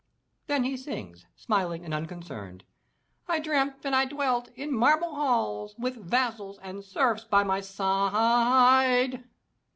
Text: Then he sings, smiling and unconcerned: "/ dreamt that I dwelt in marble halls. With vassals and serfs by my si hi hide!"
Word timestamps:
Then 0.47 0.63
he 0.63 0.77
sings, 0.77 1.27
smiling 1.35 1.85
and 1.85 1.93
unconcerned: 1.93 2.63
"/ 3.03 3.43
dreamt 3.43 3.83
that 3.83 3.93
I 3.93 4.05
dwelt 4.05 4.49
in 4.55 4.73
marble 4.75 5.13
halls. 5.13 5.75
With 5.77 5.95
vassals 6.07 6.57
and 6.63 6.83
serfs 6.83 7.23
by 7.25 7.43
my 7.43 7.59
si 7.61 7.83
hi 7.83 8.09
hide!" 8.09 9.23